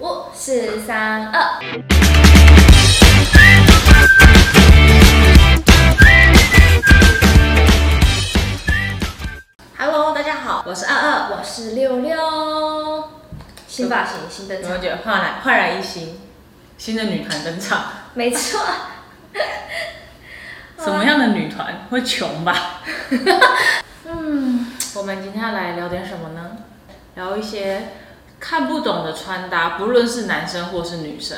[0.00, 1.60] 五、四、三、二。
[9.76, 13.08] Hello，大家好，我是二二，我是六六。
[13.66, 16.20] 新发型，新登场，有没有觉得焕然焕然一新？
[16.76, 18.60] 新的女团登场，没错。
[20.78, 22.82] 什么样的女团会穷吧？
[24.06, 26.58] 嗯，我们今天要来聊点什么呢？
[27.16, 27.88] 聊一些
[28.40, 31.36] 看不懂的穿搭，不论是男生或是女生。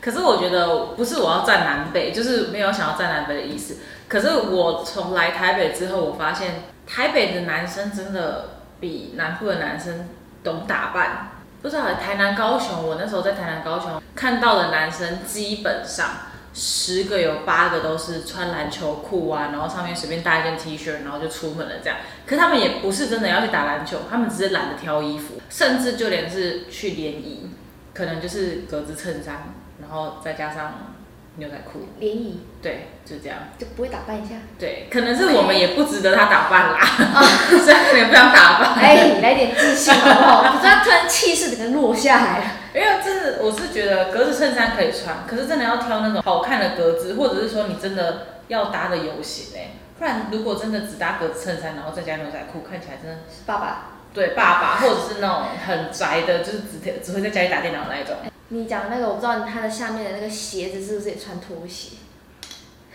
[0.00, 3.78] 可是我觉得不是我要站南北，就是没有想要站南北的意思。
[4.06, 10.08] 可是我从来台北之后，我发现台北的男生真的比南部的男生
[10.42, 11.30] 懂打扮。
[11.62, 16.06] 不知道台南、高雄，我那时候在台南、高雄看到的男生，基本上
[16.54, 21.98] 十个有八个都是穿篮球裤啊，然后上面随便搭一件 T 恤，然后就出门了这样。
[22.24, 27.50] 可他们也不是真的要去打篮球，他们只是懒得挑衣服，甚至就连是去联谊，
[27.92, 30.94] 可能就是格子衬衫，然后再加上
[31.38, 31.88] 牛仔裤。
[31.98, 33.38] 联谊对，就这样。
[33.58, 34.36] 就不会打扮一下？
[34.56, 36.78] 对，可能是我们也不值得他打扮啦，
[37.50, 38.74] 虽然可能也不想打扮。
[38.74, 40.52] 哎，来点自信好不好？
[40.52, 42.44] 不知道突然气势整个落下来了。
[42.74, 58.16] 因为真的，我是觉得格子衬衫可以穿，可是真的要挑那种好看的格子，或者是说你真的要搭的有型哎，不然如果真的只搭格子衬衫，然后再加牛仔裤，看起来真的爸爸，对爸爸，或者是那种很宅的，就是只只会在家里打电脑那一种。
[58.48, 61.96] 你讲那个，我不知道他的下面的那个鞋子是不是也穿拖鞋？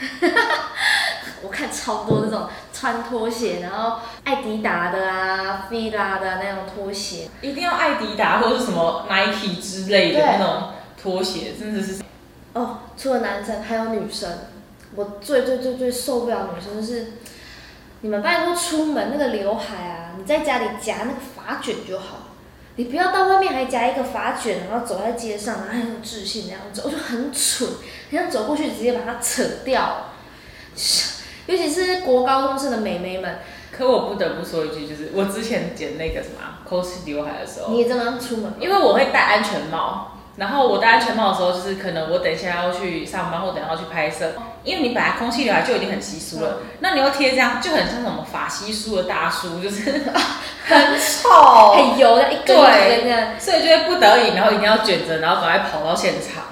[1.42, 12.02] 我看超多那种穿拖鞋，然后艾迪达的啊、菲拉的那种拖鞋，一定要艾迪达或者是什么 Nike 之类的那种拖鞋，真的是。
[12.52, 14.28] 哦，除了男生还有女生，
[14.96, 17.12] 我最最最最受不了女生就是，
[18.00, 22.28] 你们拜托出门那个刘海啊，你在家里夹那个发卷就好，
[22.74, 27.68] 你不要到外面还夹一个发卷，然后走在街上，然后很有自信那样走，我就很蠢，
[28.10, 30.06] 你想走过去直接把它扯掉。
[31.46, 33.38] 尤其是国高中生的美眉们，
[33.70, 38.52] 可我不得不说一句，就是我之前剪那个什么 cos 刘海的时候，你也这么出门？
[38.58, 44.32] 因为我会戴安全帽，然后我戴安全帽的时候，就是可能我等一下要去上班，或等一下要去拍摄，
[44.62, 49.90] 因为你本来空气刘海就已经很稀疏了，那你又贴这样，就很像什么法稀疏的大叔，就是
[50.64, 53.28] 很丑， 很油的一根一根这样。
[53.38, 56.44] 所以就会不得已，然后一定要卷着，然后赶快跑到现场。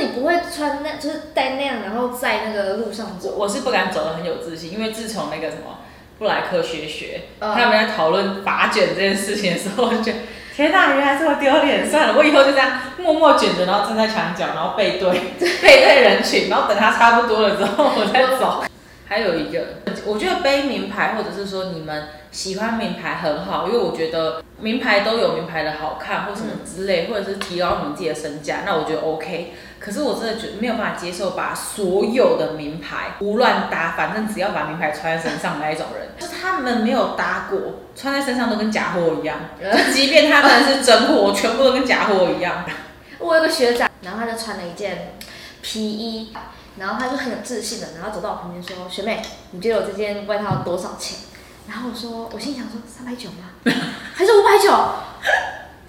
[0.00, 3.34] 你不会穿那，就是戴那样，然后在那个路上走。
[3.36, 5.80] 我是不敢走的很有自信，因为自从那个什么
[6.18, 10.18] 布莱克学学，嗯他们在讨论拔卷这件事情的时候，我就觉得
[10.56, 11.88] 天哪，原来这么丢脸！
[11.88, 15.10] 算了，我以后就这样默默卷着，然后站在墙角，然后背对
[15.62, 18.64] 背对人群，然后等他差不多了之后我再走。
[19.10, 19.66] 还有一个，
[20.06, 29.52] 我觉得背名牌，或者是说你们喜欢名牌很好，因为我觉得名牌都有名牌的好看或什么之类，或者是提高你们自己的身价，那我觉得 OK。
[29.80, 39.36] 可是我真的觉得没有办法接受把所有的名牌胡乱搭，反正只要把名牌穿在身上的那一种人， 就是他们没有搭过，穿在身上都跟假货一样。
[39.58, 42.64] 就即便他们是真货，全部都跟假货一样。
[43.18, 45.14] 我有个学长，然后他就穿了一件
[45.62, 46.32] 皮衣，
[46.78, 51.18] 然后他就很有自信的，然后走到我旁边说：“学妹，你觉得我这件外套多少钱？”
[51.68, 53.50] 然后我说，我心想说三百九吗？
[54.14, 54.70] 还是五百九？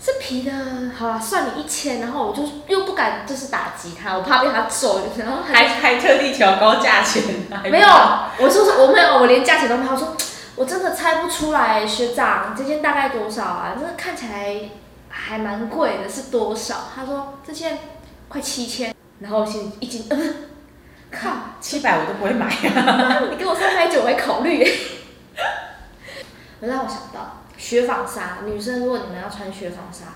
[0.03, 0.51] 是皮的，
[0.97, 1.99] 好了，算你一千。
[2.01, 7.23] 然后我就又不敢就是打击他，我怕被他揍， 然后还还特地调高价钱，
[7.69, 7.87] 没有，
[8.39, 9.91] 我说是我没有，我连价钱都没有。
[9.91, 10.17] 我说
[10.55, 13.75] 我真的猜不出来，学长这件大概多少啊？
[13.79, 14.71] 这个看起来
[15.09, 16.89] 还蛮贵的，是多少？
[16.95, 17.77] 他说这件
[18.27, 20.35] 快七千，然后我心里一惊，嗯，
[21.11, 21.29] 靠，
[21.59, 23.19] 七百我都不会买啊！
[23.29, 24.65] 你给我三百九我会考虑。
[26.61, 30.15] 让我想到雪纺纱，女生如果你们要穿雪纺纱，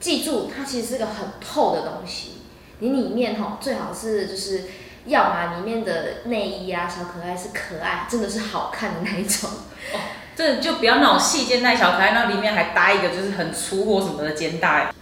[0.00, 2.42] 记住它其实是个很透的东西，
[2.80, 4.64] 你里面哈最好是就是。
[5.06, 9.48] 要么里面的内衣啊，小可爱是可爱，真的是好看的那一种。
[9.94, 10.00] 哦，
[10.34, 14.92] 真的就不要那种细肩带小可爱，那里面还搭一个就是很粗或什么的肩带。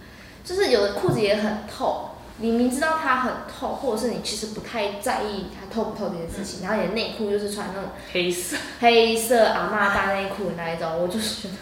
[0.43, 8.57] 就是有的裤子也很透，你明知道它很透，或者是你其实不太在意它透不透这件事情，然后你的内裤就是穿那种黑色。
[8.81, 11.55] 黑色阿妈大内裤的那一种，我就是觉得，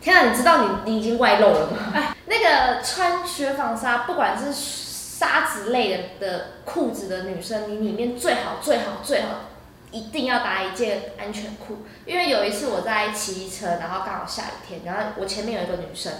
[0.00, 1.92] 天啊，你知道你你已经外露了吗？
[1.94, 9.28] 哎，那个穿雪纺纱，不管是纱质类的的裤子的女生，你里面最好最好最好
[9.92, 16.12] 一定要搭一件安全裤，因为有一次我在骑车，然后刚好下雨天，然后我前面有一个女生，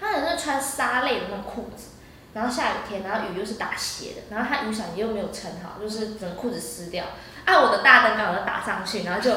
[0.00, 1.88] 她好像是穿纱类的那种裤子，
[2.34, 7.04] 然后下雨天，然后雨又是打斜的，然后他雨伞又没有撑好，就是整个裤子湿掉，
[7.44, 9.30] 啊，我的大灯刚好就打上去，然后就，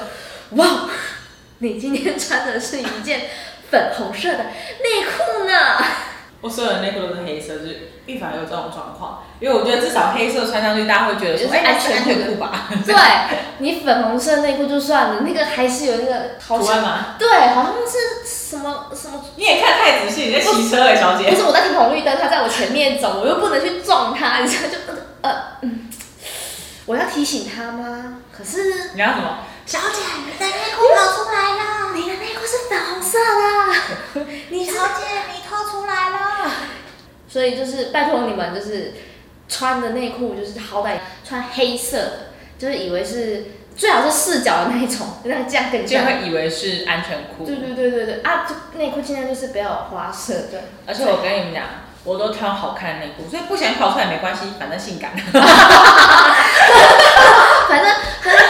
[0.57, 0.89] 哇，
[1.59, 3.29] 你今天穿的是一件
[3.69, 5.53] 粉红色的内裤呢。
[6.39, 9.23] 我所有的内裤都是黑色，就是预防有这种状况。
[9.39, 12.69] 因为我觉得至少黑色穿上去，大家会觉得说，哎，安全内裤吧。
[12.85, 12.95] 对，
[13.57, 17.15] 你粉红色内裤就算了，那个还是有那个图案嘛？
[17.17, 19.25] 对，好像是什么什么。
[19.35, 21.29] 你也看太仔细，你在骑车哎，小姐。
[21.29, 24.77] 不是我在停红绿灯，他在我前面走，我又不能去撞他， 你知道就
[25.21, 25.89] 呃嗯，
[26.85, 28.19] 我要提醒他吗？
[28.35, 29.39] 可是你要什么？
[29.65, 34.25] 小姐，你的内裤跑出来了，你的内裤是粉红色的。
[34.49, 35.03] 你小姐，
[35.33, 36.51] 你脱出来了。
[37.29, 38.93] 所以就是拜托你们，就是
[39.49, 42.11] 穿的内裤就是好歹穿黑色的，
[42.57, 43.45] 就是以为是
[43.77, 47.45] 最好是四角的那一种， 那这样更就会以为是安全裤。
[47.45, 48.45] 对对对对对啊！
[48.75, 50.63] 内裤尽量就是不要有花色的。
[50.85, 51.63] 而且我跟你们讲，
[52.03, 55.11] 我都挑好看的内裤，所以不想跑出来没关系，反正性感。
[57.69, 57.93] 反 正
[58.23, 58.47] 反正。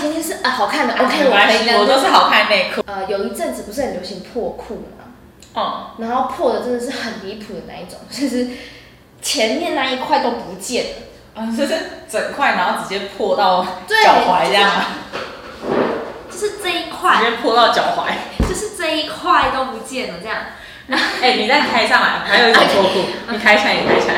[0.00, 1.68] 今天是啊，好看的，OK，我可以。
[1.76, 2.82] 我都是好看内裤。
[2.86, 5.04] 呃，有一阵子不是很流行破裤吗？
[5.54, 5.90] 哦。
[5.98, 8.48] 然后破的真的是很离谱的那一种，就是
[9.22, 10.90] 前面那一块都不见了。
[11.34, 11.74] 嗯，就是
[12.08, 14.84] 整块，然后直接破到脚踝这样吗？
[16.30, 17.16] 就是这一块。
[17.18, 18.48] 直接破到脚踝。
[18.48, 20.38] 就是这一块都不见了这样。
[21.22, 24.14] 哎，你再开上来，还有一种 破裤，你开起来，你开起来。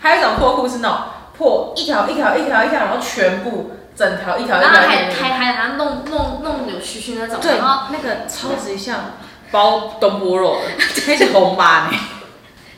[0.00, 0.98] 还有一种破裤是那种
[1.36, 3.72] 破一条一条一条一条，然后全部。
[3.98, 9.14] 整条一条一条，然后还还还还弄弄弄扭曲曲那种，对，然后那个超级像
[9.50, 11.98] 包东坡肉的， 那是红吧呢？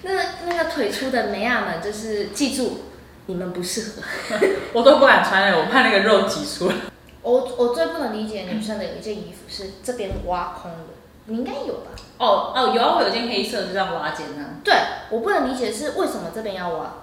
[0.01, 2.90] 那个那个腿粗的美亚们，就是记住，
[3.31, 4.37] 你们不适合，
[4.75, 6.75] 我都不敢穿了，我怕那个肉挤出来。
[7.23, 10.95] 我我最不能理解女生的有一件衣服是这边挖空的，
[11.27, 11.91] 你应该有吧？
[12.19, 14.47] 哦哦，有啊，我有件黑色就这样挖肩呢。
[14.65, 14.75] 对，
[15.11, 16.95] 我不能理解是为什么这边要挖。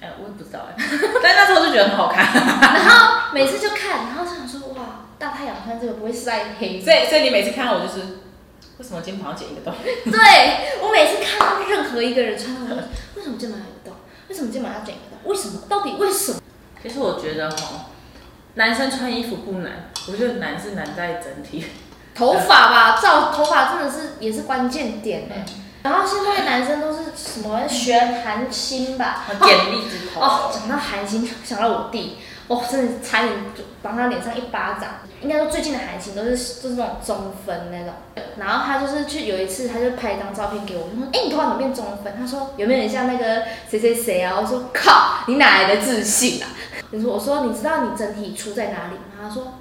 [0.00, 0.74] 哎我也不知道哎，
[1.22, 2.26] 但那时候就觉得很好看。
[2.60, 6.80] 然后每次就看，然后就想说哇，大太阳穿这个不会晒黑。
[6.80, 8.00] 所以所以你每次看到我就是，
[8.78, 9.72] 为什么肩膀要剪一个洞？
[10.04, 12.76] 对我每次看到任何一个人穿到，
[13.14, 13.93] 为什么肩膀要有洞？
[14.34, 15.30] 为什么肩膀要剪一个？
[15.30, 15.60] 为什么？
[15.68, 16.40] 到底为什么？
[16.82, 17.86] 其实我觉得哈，
[18.54, 21.64] 男生穿衣服不难，我觉得难是难在整体。
[22.16, 25.46] 头发吧，照头发真的是也是关键点哎。
[25.84, 29.26] 然后现在男生都是什么学韩星吧？
[29.38, 30.18] 点荔枝头。
[30.18, 32.16] 哦，讲到韩星，想到我弟，
[32.48, 35.00] 哦，真的差点就帮他脸上一巴掌。
[35.20, 37.92] 应该说最近的韩星都是就是那种中分那种。
[38.38, 46.48] 然后他就是去有一次，他就拍一张照片给我，说：“哎，你头发怎么变中分？”他说：“有没有点像那个谁谁谁啊？”我说：“靠，你哪来的自信啊？”
[46.92, 49.58] 你说：“我说你知道你整体出在哪里吗？”他说：“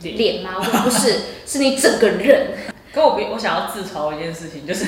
[0.00, 2.58] 脸吗？”我说：“不是，是你整个人。”
[2.92, 4.84] 可我我想要自嘲一件事情，就是。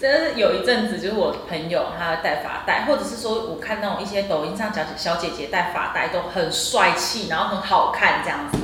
[0.00, 8.56] 真的是有一阵子，就是我朋友他戴发带，或者是说我看那种一些抖音上小小姐姐戴发带都很帅气，然后很好看这样子。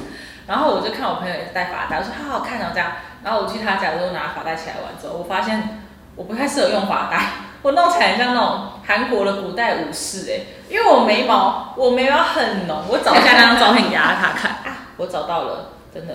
[0.46, 2.92] 然后我就看我朋友也是戴发带，我说好好看哦这样。
[3.22, 5.80] 然后我去他家的时候拿发带起来玩之后，我发现
[6.14, 7.20] 我不太适合用发带，
[7.60, 10.40] 我弄起来像那种韩国的古代武士哎，
[10.70, 16.14] 因为我眉毛我眉毛很浓，我找一下那张照片给他看啊，我找到了，真的。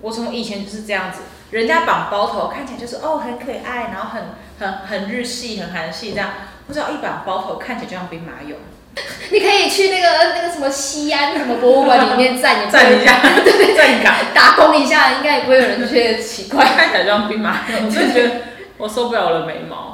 [0.00, 4.22] 我从以前就是这样子，人家绑包头看起来就是哦很可爱，然后很
[4.58, 6.30] 很很日系、很韩系这样。
[6.66, 8.56] 不知道一绑包头看起来就像兵马俑。
[9.30, 16.64] 你可以去那个那个什么西安什么博物馆里面站一 站一下，对 站一下，打工一下，应该也不会有人觉得奇怪。
[16.64, 18.34] 看起来就像兵马俑，我真的觉得
[18.78, 19.85] 我受不了我的眉毛。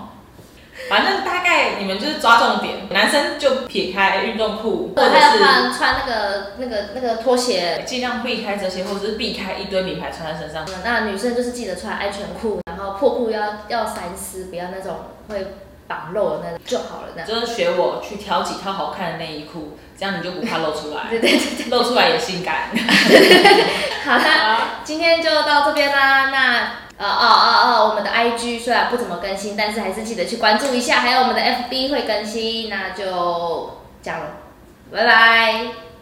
[0.90, 10.66] 反正大概你们就是抓重点，男生就撇开运动裤，或者是穿穿那个那个那个拖鞋，尽量避开这些，或者是避开一堆名牌穿在身上。
[10.84, 14.96] 那女生就是记得穿安全裤，然后破裤要要三丝，不要那种
[15.28, 15.54] 会
[15.86, 17.08] 绑肉的那种就好了。
[17.16, 21.04] 那就是学我去挑几套好看的内衣裤，这样你就不怕露出来。
[21.10, 22.68] 对对对，露出来也性感。
[24.04, 24.24] 好的，
[24.84, 26.30] 今天就到这边啦。
[26.30, 26.81] 那。
[27.02, 34.26] 哦哦哦哦我们的 ig 虽然不怎么更新但是还是记得去关注一下还有我们的 fb 会更新那就这样了
[34.92, 35.92] 拜拜。